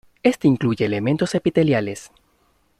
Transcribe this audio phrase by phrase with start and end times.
[0.23, 2.09] Este incluye elementos epiteliales.